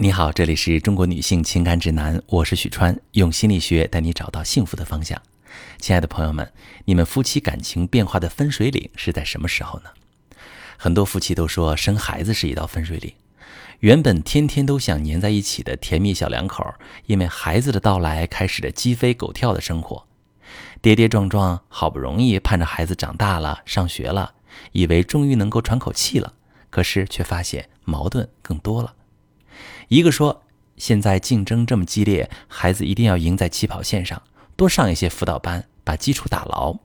[0.00, 5.20] 你好，这里是中国女性情感指南，我是许川，用心理学带你找到幸福的方向。
[5.80, 6.52] 亲爱的朋友们，
[6.84, 9.90] 你们夫妻感情变化的分水岭是在什么时候呢？
[10.76, 13.12] 很多夫妻都说生孩子是一道分水岭，
[13.80, 16.64] 原本天天都想黏在一起的甜蜜小两口，
[17.06, 20.06] 因为孩子的到来，开始了鸡飞狗跳的生活，
[20.80, 24.34] 跌跌撞撞，好不容易盼着孩子长大了，上学了，
[24.70, 26.34] 以为终于能够喘口气了，
[26.70, 28.94] 可是却发现矛盾更多了。
[29.88, 30.42] 一个说，
[30.76, 34.22] 现在竞争这么激烈，孩子一定要赢在起跑线上，
[34.56, 36.76] 多上一些辅导班，把基础打牢。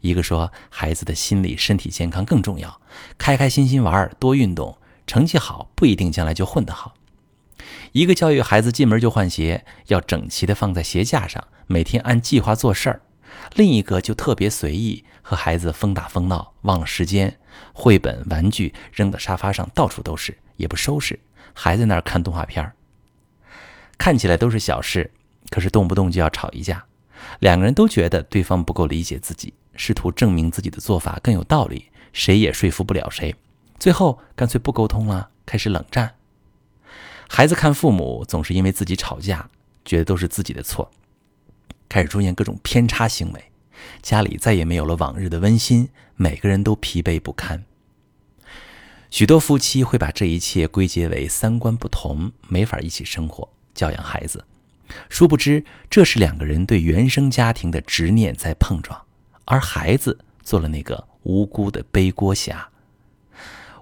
[0.00, 2.80] 一个说，孩子的心理、身体健康更重要，
[3.18, 6.94] 开开心心玩儿，多运动，成绩好不一定将来就混得好。
[7.92, 13.00] 一个教育孩子进门就换鞋，要整齐的放在鞋架上，每天按计划做事儿。
[13.54, 17.38] 另一个就特别随意，和孩子疯打疯闹，忘了时间，
[17.72, 21.18] 绘本、玩具扔到沙发上，到处都是，也不收拾。
[21.58, 22.74] 还在那儿看动画片儿，
[23.96, 25.10] 看起来都是小事，
[25.48, 26.84] 可是动不动就要吵一架。
[27.40, 33.34] 两个人都觉得对方不够理解自己，试图证明自己的做法更有道理，谁也说服不了谁。
[33.78, 36.14] 最后干脆不沟通了，开始冷战。
[37.26, 39.48] 孩子看父母总是因为自己吵架，
[39.82, 40.90] 觉得都是自己的错，
[41.88, 43.44] 开始出现各种偏差行为，
[44.02, 47.64] 家里再也没有了往日的温馨，每个人都疲惫不堪。
[49.10, 54.44] 许多夫妻会把这一切归结为三观不同，没法一起生活、教养孩子。
[55.08, 59.00] 殊不知，这是两个人对原生家庭的执念在碰撞，
[59.44, 62.68] 而孩子做了那个无辜的背锅侠。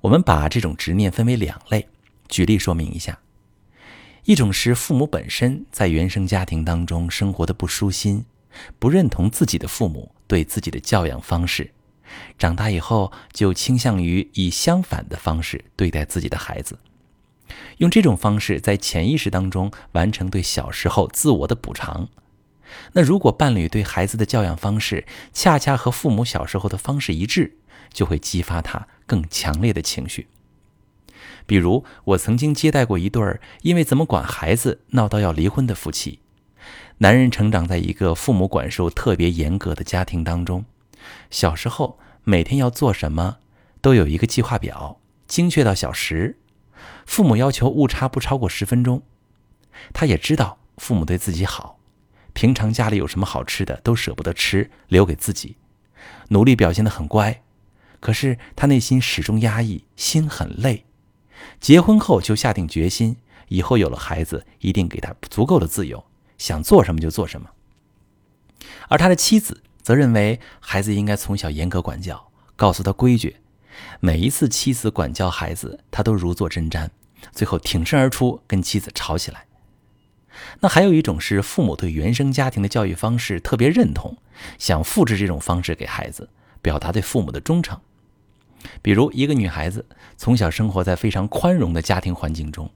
[0.00, 1.88] 我们把这种执念分为两类，
[2.28, 3.18] 举例说明一下：
[4.24, 8.24] 一种是父母本身在原生家庭当中生活的不舒心，
[8.78, 11.70] 不认同自己的父母对自己的教养方式。
[12.38, 16.78] 长大以后，就倾向于以相反的方式对待自己的孩子，
[17.78, 22.08] 用这种方式在潜意识当中完成对小时候自我的补偿。
[22.92, 27.58] 那如果伴侣对孩子的教养方式恰恰和父母小时候的方式一致，
[27.92, 30.26] 就会激发他更强烈的情绪。
[31.44, 36.20] 比如，我曾经接待过一对儿因为怎么管孩子闹到要离婚的夫妻，
[36.98, 40.64] 男人成长在一个父母管束特别严格的家庭当中。
[41.30, 43.38] 小时候每天要做什么，
[43.80, 46.38] 都有一个计划表，精确到小时。
[47.06, 49.02] 父母要求误差不超过十分钟。
[49.92, 51.78] 他也知道父母对自己好，
[52.32, 55.56] 平常家里有什么好吃的都舍不得吃，留给自己。
[56.28, 57.42] 努力表现得很乖，
[58.00, 60.84] 可是他内心始终压抑，心很累。
[61.60, 63.16] 结婚后就下定决心，
[63.48, 66.04] 以后有了孩子，一定给他足够的自由，
[66.38, 67.50] 想做什么就做什么。
[68.88, 69.62] 而他的妻子。
[69.82, 73.36] 则认为孩子应该从小严格管教，告诉他规矩。
[74.00, 76.88] 每一次妻子管教孩子，他都如坐针毡，
[77.32, 79.46] 最后挺身而出跟妻子吵起来。
[80.60, 84.16] 那还有一种是父母对原生家庭的教育方式特别认同，
[84.58, 86.28] 想复制这种方式给孩子，
[86.60, 87.78] 表达对父母的忠诚。
[88.80, 89.84] 比如一个女孩子
[90.16, 92.70] 从小生活在非常宽容的家庭环境中，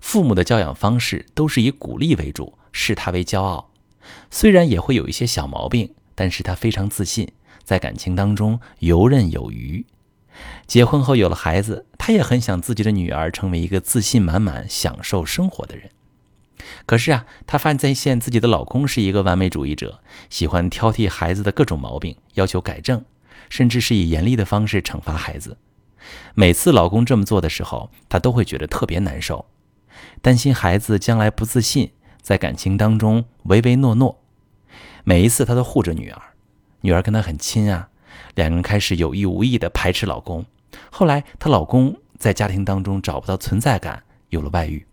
[0.00, 3.70] 父母的教养方式都是以鼓励为主，视她为骄傲，
[4.30, 5.94] 虽然也会有一些小毛病。
[6.22, 7.32] 但是他非常自信，
[7.64, 9.84] 在感情当中游刃有余。
[10.68, 15.90] 结婚后有了孩子，他也很想自己的女儿成为一个自信满满、享受生活的人。
[16.86, 20.00] 可是啊，她发现自己的老公是一个完美主义者，
[20.30, 23.04] 喜欢挑剔孩子的各种毛病，要求改正，
[23.50, 25.58] 甚至是以严厉的方式惩罚孩子。
[26.36, 29.46] 每次老公这么做的时候，她都会觉得特别难受，
[30.20, 31.90] 担心孩子将来不自信，
[32.20, 34.21] 在感情当中唯唯诺诺。
[35.04, 36.22] 每一次她都护着女儿，
[36.82, 37.88] 女儿跟她很亲啊，
[38.36, 40.46] 两个人开始有意无意的排斥老公。
[40.90, 44.86] 后来她老公在家庭当中找不到存在感，有了外遇。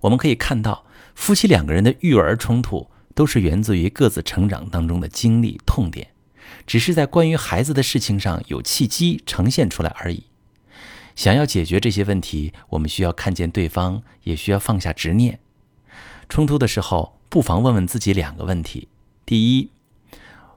[0.00, 0.84] 我们可以看到，
[1.14, 6.08] 夫妻两个人的育儿冲突都是源自于各自成长当中的经历痛点，
[6.66, 10.24] 只是在关于孩子的事情上有契机呈现出来而已。
[11.16, 15.40] 想要解决这些问题，我们需要看见对方，也需要放下执念。
[16.28, 17.18] 冲突的时候。
[17.32, 18.88] 不妨问问自己两个问题：
[19.24, 19.70] 第一，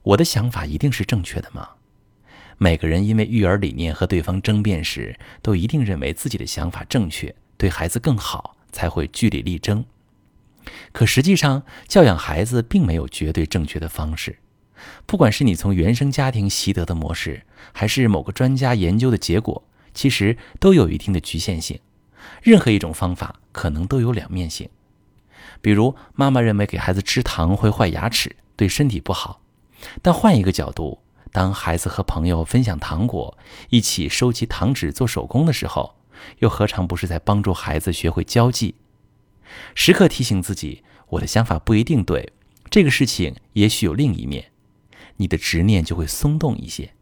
[0.03, 1.69] 我的想法一定是正确的吗？
[2.57, 9.85] 每个人因为育儿理念和对方争辩时，都一定认为自己的想法正确，对孩子更好，才会据理力争。
[10.91, 14.39] 可实际上，教养孩子并没有绝对正确的方式。
[15.05, 19.63] 不管是你从原生家庭习得的模式，还是某个专家研究的结果，
[19.93, 21.79] 其实都有一定的局限性。
[22.43, 24.69] 任何一种方法可能都有两面性。
[25.65, 29.41] 比如，妈妈认为给孩子吃糖会坏牙齿，对身体不好。
[30.03, 30.99] 但换一个角度，
[31.31, 33.35] 当孩子和朋友分享糖果，
[33.69, 35.95] 一起收集糖纸做手工的时候，
[36.37, 38.75] 又何尝不是在帮助孩子学会交际？
[39.73, 42.33] 时刻提醒自己，我的想法不一定对，
[42.69, 44.51] 这个事情也许有另一面，
[45.17, 46.93] 你的执念就会松动一些。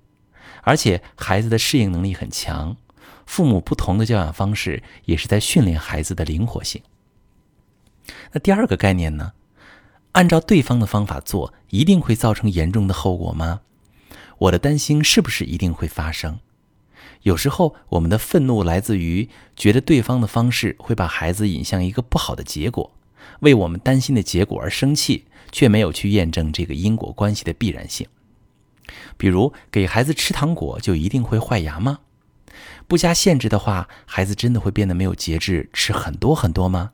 [0.62, 2.78] 而且孩子的适应能力很强，
[3.26, 6.82] 父母不同的教养方式也是在训练孩子的灵活性。
[8.32, 9.34] 那第二个概念呢？
[10.14, 13.62] 按照对方的方法做，一定会造成严重的后果吗？
[14.38, 16.40] 我的担心是不是一定会发生？
[17.24, 22.92] 有时候我们的愤怒来自于觉得对方的方式会把孩子引向一个不好的结果，
[23.40, 28.08] 为我们担心的结果而生气，却没有去验证这个因果关系的必然性。
[29.18, 32.00] 比如，给孩子吃糖果就一定会坏牙吗？
[32.88, 36.92] 不加限制的话，孩子真的会变得没有节制，吃很多很多吗？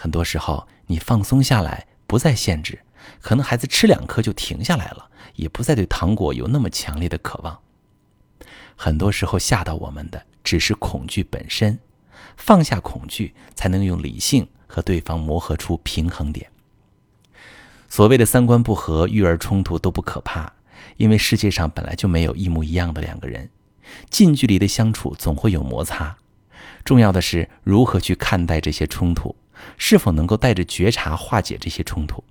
[0.00, 2.78] 很多时候，你放松下来，不再限制，
[3.20, 7.58] 可能孩子吃两颗就停下来了，也不再对糖果有那么强烈的渴望。
[8.76, 11.76] 很多时候吓到我们的只是恐惧本身，
[12.36, 16.48] 放下恐惧，才能用理性和对方磨合出平衡点。
[17.88, 20.52] 所谓的三观不合、育儿冲突都不可怕，
[20.96, 23.50] 因为世界上本来就没有一模一样的两个人，
[24.10, 26.16] 近距离的相处总会有摩擦。
[26.84, 29.34] 重要的是如何去看待这些冲突，
[29.76, 32.22] 是否能够带着觉察化解这些冲突。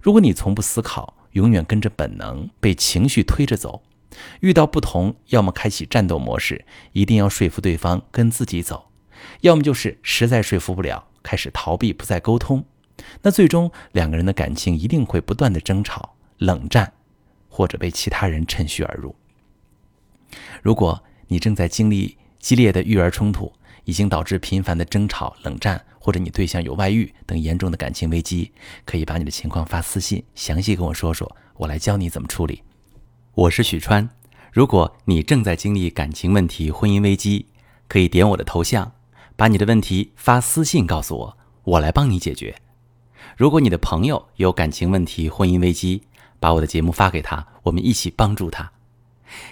[0.00, 3.82] 如果你从不思考，永远跟着本能，被情绪推着走。
[4.40, 8.90] 遇到不同，要么开启战斗模式，一定要说服对方跟自己走；
[9.40, 12.64] 要么就是实在说服不了，开始逃避，不再沟通。
[13.22, 16.92] 那最终两个人的感情一定会不断的争吵、冷战，
[17.48, 19.14] 或者被其他人趁虚而入。
[20.62, 23.50] 如果你正在经历激烈的育儿冲突，
[23.84, 28.52] 已经导致频繁的争吵、冷战，或者你对象有外遇等严重的感情危机，
[28.84, 32.62] 可以把你的情况发私信，详细跟我说说，我来教你怎么处理。
[33.34, 34.08] 我是许川，
[34.52, 37.46] 如果你正在经历感情问题、婚姻危机，
[37.88, 38.92] 可以点我的头像，
[39.36, 42.54] 把你的问题发私信告诉我，我来帮你解决。
[43.36, 46.02] 如果你的朋友有感情问题、婚姻危机，
[46.38, 48.70] 把我的节目发给他，我们一起帮助他。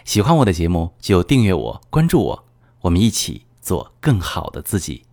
[0.04, 2.44] 喜欢我的节目就订阅我、关注我，
[2.82, 5.04] 我们一起做更好的自己。